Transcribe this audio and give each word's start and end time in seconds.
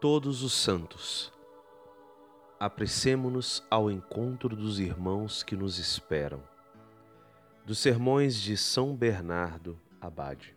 Todos 0.00 0.44
os 0.44 0.52
santos. 0.52 1.32
Apressemo-nos 2.60 3.64
ao 3.68 3.90
encontro 3.90 4.54
dos 4.54 4.78
irmãos 4.78 5.42
que 5.42 5.56
nos 5.56 5.80
esperam. 5.80 6.40
Dos 7.66 7.80
sermões 7.80 8.40
de 8.40 8.56
São 8.56 8.94
Bernardo 8.94 9.76
Abade. 10.00 10.54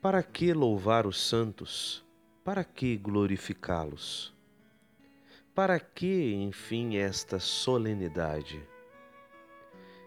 Para 0.00 0.22
que 0.22 0.54
louvar 0.54 1.06
os 1.06 1.20
santos? 1.20 2.02
Para 2.42 2.64
que 2.64 2.96
glorificá-los? 2.96 4.34
Para 5.54 5.78
que, 5.78 6.32
enfim, 6.32 6.96
esta 6.96 7.38
solenidade? 7.38 8.66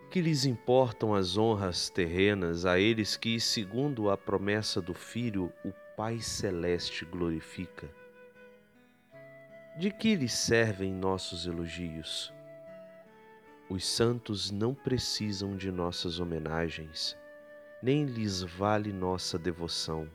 Que 0.09 0.19
lhes 0.19 0.45
importam 0.45 1.13
as 1.13 1.38
honras 1.38 1.91
terrenas 1.91 2.66
a 2.66 2.80
eles 2.80 3.16
que, 3.16 3.39
segundo 3.39 4.09
a 4.09 4.17
promessa 4.17 4.81
do 4.81 4.95
Filho, 4.95 5.53
o 5.63 5.71
Pai 5.95 6.20
Celeste 6.20 7.05
glorifica? 7.05 7.88
De 9.77 9.91
que 9.91 10.16
lhes 10.16 10.33
servem 10.33 10.91
nossos 10.91 11.45
elogios? 11.45 12.33
Os 13.69 13.85
santos 13.85 14.49
não 14.49 14.73
precisam 14.73 15.55
de 15.55 15.71
nossas 15.71 16.19
homenagens, 16.19 17.16
nem 17.79 18.05
lhes 18.05 18.41
vale 18.41 18.91
nossa 18.91 19.38
devoção. 19.38 20.09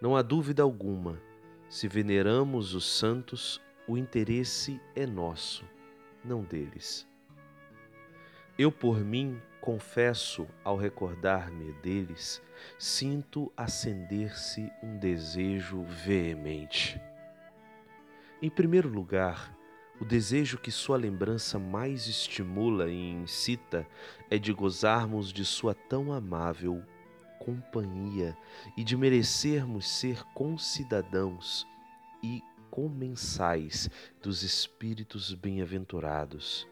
Não 0.00 0.16
há 0.16 0.22
dúvida 0.22 0.64
alguma, 0.64 1.22
se 1.68 1.86
veneramos 1.86 2.74
os 2.74 2.84
santos, 2.84 3.62
o 3.86 3.96
interesse 3.96 4.80
é 4.96 5.06
nosso, 5.06 5.64
não 6.24 6.42
deles. 6.42 7.06
Eu, 8.58 8.70
por 8.70 9.00
mim, 9.00 9.40
confesso, 9.62 10.46
ao 10.62 10.76
recordar-me 10.76 11.72
deles, 11.74 12.42
sinto 12.78 13.50
acender-se 13.56 14.70
um 14.82 14.98
desejo 14.98 15.82
veemente. 15.84 17.00
Em 18.42 18.50
primeiro 18.50 18.90
lugar, 18.90 19.56
o 19.98 20.04
desejo 20.04 20.58
que 20.58 20.70
sua 20.70 20.98
lembrança 20.98 21.58
mais 21.58 22.06
estimula 22.06 22.90
e 22.90 23.12
incita 23.12 23.86
é 24.28 24.36
de 24.36 24.52
gozarmos 24.52 25.32
de 25.32 25.44
sua 25.44 25.74
tão 25.74 26.12
amável 26.12 26.82
companhia 27.38 28.36
e 28.76 28.84
de 28.84 28.96
merecermos 28.96 29.88
ser 29.88 30.22
concidadãos 30.34 31.66
e 32.22 32.42
comensais 32.70 33.88
dos 34.22 34.42
espíritos 34.42 35.34
bem-aventurados 35.34 36.68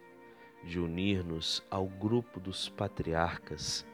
de 0.64 0.78
unir-nos 0.78 1.62
ao 1.70 1.86
grupo 1.86 2.39
dos 2.39 2.69
patriarcas, 2.69 3.86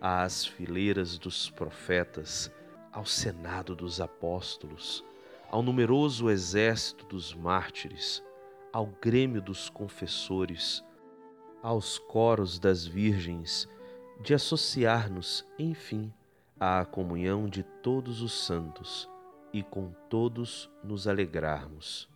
às 0.00 0.46
fileiras 0.46 1.18
dos 1.18 1.50
profetas, 1.50 2.52
ao 2.92 3.04
senado 3.04 3.74
dos 3.74 4.00
apóstolos, 4.00 5.04
ao 5.50 5.62
numeroso 5.62 6.30
exército 6.30 7.04
dos 7.06 7.34
mártires, 7.34 8.22
ao 8.72 8.86
grêmio 8.86 9.40
dos 9.40 9.68
confessores, 9.68 10.84
aos 11.62 11.98
coros 11.98 12.58
das 12.58 12.86
virgens, 12.86 13.68
de 14.20 14.34
associar-nos, 14.34 15.46
enfim, 15.58 16.12
à 16.58 16.84
comunhão 16.84 17.48
de 17.48 17.62
todos 17.62 18.22
os 18.22 18.32
santos 18.32 19.08
e 19.52 19.62
com 19.62 19.92
todos 20.08 20.70
nos 20.82 21.06
alegrarmos. 21.06 22.08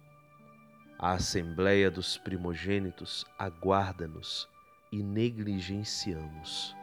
A 1.00 1.12
Assembleia 1.12 1.92
dos 1.92 2.18
Primogênitos 2.18 3.24
aguarda-nos 3.38 4.48
e 4.90 5.00
negligenciamos. 5.00 6.74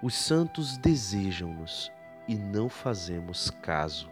Os 0.00 0.14
santos 0.14 0.78
desejam-nos 0.78 1.90
e 2.28 2.36
não 2.36 2.68
fazemos 2.68 3.50
caso. 3.60 4.08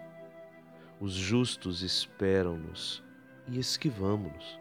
Os 0.98 1.12
justos 1.12 1.82
esperam-nos 1.82 3.00
e 3.46 3.60
esquivamos-nos. 3.60 4.58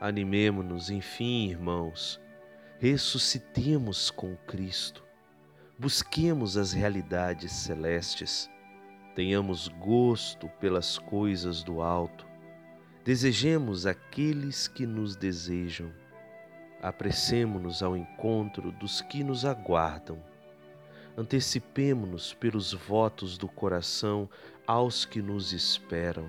Animemo-nos, 0.00 0.90
enfim, 0.90 1.50
irmãos, 1.50 2.20
ressuscitemos 2.80 4.10
com 4.10 4.36
Cristo, 4.38 5.04
busquemos 5.78 6.56
as 6.56 6.72
realidades 6.72 7.52
celestes, 7.52 8.50
tenhamos 9.14 9.68
gosto 9.68 10.48
pelas 10.60 10.98
coisas 10.98 11.62
do 11.62 11.80
alto 11.80 12.27
Desejemos 13.08 13.86
aqueles 13.86 14.68
que 14.68 14.84
nos 14.84 15.16
desejam. 15.16 15.90
Apressemo-nos 16.82 17.82
ao 17.82 17.96
encontro 17.96 18.70
dos 18.70 19.00
que 19.00 19.24
nos 19.24 19.46
aguardam. 19.46 20.22
Antecipemo-nos 21.16 22.34
pelos 22.34 22.74
votos 22.74 23.38
do 23.38 23.48
coração 23.48 24.28
aos 24.66 25.06
que 25.06 25.22
nos 25.22 25.54
esperam. 25.54 26.28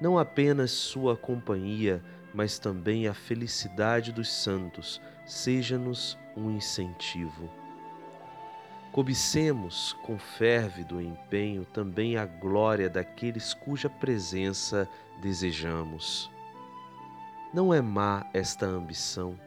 Não 0.00 0.20
apenas 0.20 0.70
sua 0.70 1.16
companhia, 1.16 2.00
mas 2.32 2.60
também 2.60 3.08
a 3.08 3.12
felicidade 3.12 4.12
dos 4.12 4.32
santos, 4.32 5.00
seja-nos 5.26 6.16
um 6.36 6.52
incentivo. 6.52 7.50
Cobicemos 8.92 9.94
com 10.02 10.18
férvido 10.18 11.00
empenho 11.00 11.64
também 11.64 12.18
a 12.18 12.26
glória 12.26 12.90
daqueles 12.90 13.54
cuja 13.54 13.88
presença 13.88 14.86
desejamos. 15.22 16.30
Não 17.54 17.72
é 17.72 17.80
má 17.80 18.28
esta 18.34 18.66
ambição, 18.66 19.40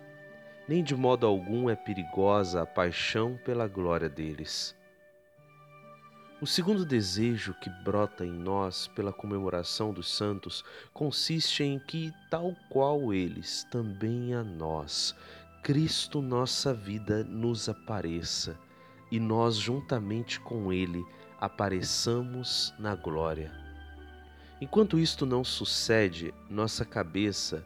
nem 0.68 0.84
de 0.84 0.96
modo 0.96 1.28
algum 1.28 1.70
é 1.70 1.76
perigosa 1.76 2.64
a 2.64 2.66
paixão 2.66 3.40
pela 3.46 3.68
glória 3.68 4.10
deles. 4.10 4.76
O 6.42 6.48
segundo 6.48 6.84
desejo 6.84 7.54
que 7.54 7.70
brota 7.84 8.26
em 8.26 8.34
nós 8.34 8.88
pela 8.88 9.14
comemoração 9.14 9.94
dos 9.94 10.12
santos 10.12 10.66
consiste 10.92 11.64
em 11.64 11.78
que, 11.78 12.12
tal 12.32 12.56
qual 12.68 13.14
eles, 13.14 13.64
também 13.70 14.34
a 14.34 14.44
nós, 14.44 15.16
Cristo, 15.62 16.20
nossa 16.20 16.74
vida, 16.74 17.24
nos 17.24 17.70
apareça 17.70 18.65
e 19.12 19.20
nós, 19.20 19.56
juntamente 19.56 20.40
com 20.40 20.72
Ele, 20.72 21.06
apareçamos 21.40 22.74
na 22.80 22.96
glória. 22.96 23.52
Enquanto 24.60 24.98
isto 24.98 25.26
não 25.26 25.44
sucede, 25.44 26.34
nossa 26.50 26.86
cabeça, 26.86 27.66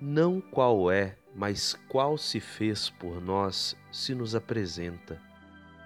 não 0.00 0.40
qual 0.40 0.90
é, 0.90 1.16
mas 1.34 1.78
qual 1.88 2.18
se 2.18 2.40
fez 2.40 2.90
por 2.90 3.20
nós, 3.20 3.76
se 3.90 4.14
nos 4.14 4.34
apresenta, 4.34 5.20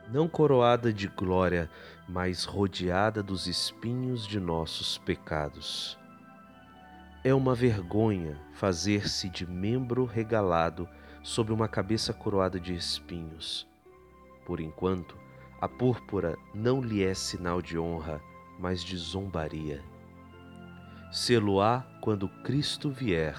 não 0.09 0.29
coroada 0.29 0.93
de 0.93 1.09
glória, 1.09 1.69
mas 2.09 2.45
rodeada 2.45 3.23
dos 3.23 3.47
espinhos 3.47 4.27
de 4.27 4.39
nossos 4.39 4.99
pecados. 4.99 5.99
É 7.25 7.35
uma 7.35 7.55
vergonha 7.55 8.41
fazer-se 8.55 9.29
de 9.29 9.45
membro 9.45 10.05
regalado 10.05 10.89
sobre 11.23 11.53
uma 11.53 11.67
cabeça 11.67 12.15
coroada 12.15 12.61
de 12.61 12.73
espinhos 12.73 13.67
por 14.47 14.61
enquanto, 14.61 15.19
a 15.61 15.69
púrpura 15.69 16.39
não 16.55 16.81
lhe 16.81 17.03
é 17.03 17.13
sinal 17.13 17.61
de 17.61 17.77
honra, 17.77 18.23
mas 18.59 18.83
de 18.83 18.97
zombaria. 18.97 19.83
Sê-lo-á 21.13 21.85
quando 22.01 22.29
Cristo 22.29 22.91
vier, 22.91 23.37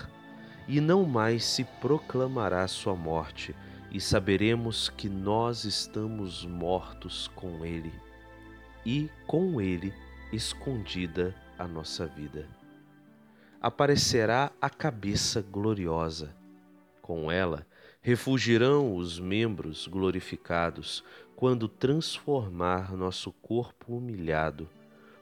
e 0.68 0.82
não 0.82 1.06
mais 1.06 1.46
se 1.46 1.64
proclamará 1.80 2.68
sua 2.68 2.96
morte, 2.96 3.56
e 3.90 4.02
saberemos 4.02 4.90
que 4.90 5.08
nós 5.08 5.64
estamos 5.64 6.46
mortos 6.46 7.30
com 7.30 7.66
Ele, 7.66 7.94
e 8.86 9.10
com 9.26 9.62
Ele 9.62 9.94
escondida 10.34 11.34
a 11.58 11.66
nossa 11.68 12.06
vida. 12.06 12.48
Aparecerá 13.62 14.52
a 14.62 14.70
cabeça 14.70 15.42
gloriosa. 15.42 16.36
Com 17.02 17.32
ela, 17.32 17.66
refugirão 18.02 18.96
os 18.96 19.20
membros 19.20 19.88
glorificados 19.88 21.04
quando 21.36 21.68
transformar 21.68 22.96
nosso 22.96 23.32
corpo 23.32 23.96
humilhado, 23.98 24.68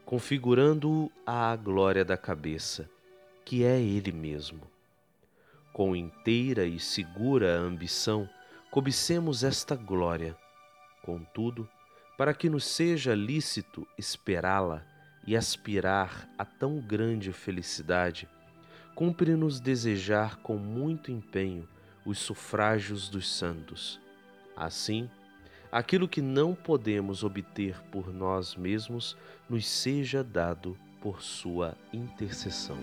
configurando-o 0.06 1.12
à 1.26 1.56
glória 1.56 2.06
da 2.06 2.16
cabeça, 2.16 2.90
que 3.44 3.64
é 3.64 3.82
Ele 3.82 4.12
mesmo. 4.12 4.62
Com 5.74 5.96
inteira 5.96 6.66
e 6.66 6.80
segura 6.80 7.58
ambição, 7.58 8.30
cobicemos 8.72 9.44
esta 9.44 9.76
glória. 9.76 10.38
Contudo, 11.02 11.68
para 12.18 12.34
que 12.34 12.50
nos 12.50 12.66
seja 12.66 13.14
lícito 13.14 13.86
esperá-la 13.98 14.86
e 15.28 15.36
aspirar 15.36 16.30
a 16.38 16.46
tão 16.46 16.80
grande 16.80 17.34
felicidade, 17.34 18.30
cumpre-nos 18.94 19.60
desejar 19.60 20.38
com 20.38 20.56
muito 20.56 21.12
empenho 21.12 21.68
os 22.06 22.20
sufrágios 22.20 23.10
dos 23.10 23.30
santos. 23.30 24.00
Assim, 24.56 25.10
aquilo 25.72 26.08
que 26.08 26.22
não 26.22 26.54
podemos 26.54 27.24
obter 27.24 27.82
por 27.92 28.14
nós 28.14 28.56
mesmos 28.56 29.18
nos 29.50 29.68
seja 29.68 30.24
dado 30.24 30.78
por 31.02 31.22
sua 31.22 31.76
intercessão. 31.92 32.78